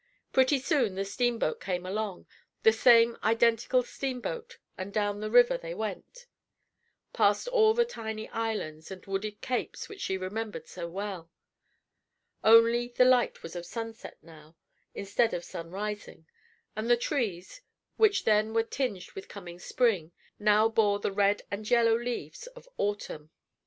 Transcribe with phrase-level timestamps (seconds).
[0.33, 2.25] Pretty soon the steamboat came along,
[2.63, 6.25] the same identical steamboat, and down the river they went,
[7.13, 11.29] past all the tiny islands and wooded capes which she remembered so well;
[12.43, 14.55] only the light was of sunset now
[14.95, 16.25] instead of sun rising,
[16.75, 17.61] and the trees,
[17.97, 22.67] which then were tinged with coming spring, now bore the red and yellow leaves of
[22.77, 23.29] autumn.